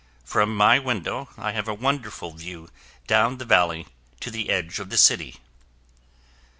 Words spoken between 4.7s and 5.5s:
of the city.